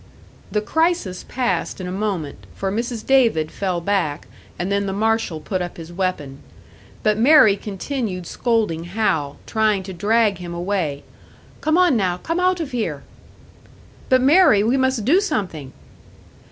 [0.51, 3.05] The crisis passed in a moment, for Mrs.
[3.05, 4.25] David fell back,
[4.57, 6.39] and then the marshal put up his weapon.
[7.03, 11.03] But Mary continued scolding Hal, trying to drag him away.
[11.61, 12.17] "Come on now!
[12.17, 13.03] Come out of here!"
[14.09, 14.63] "But, Mary!
[14.63, 15.71] We must do something!"